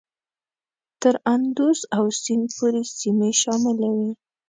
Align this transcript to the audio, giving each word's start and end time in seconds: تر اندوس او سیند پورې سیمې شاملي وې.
تر 1.01 1.15
اندوس 1.33 1.79
او 1.95 2.05
سیند 2.21 2.47
پورې 2.57 2.81
سیمې 2.99 3.29
شاملي 3.41 3.89
وې. 3.95 4.11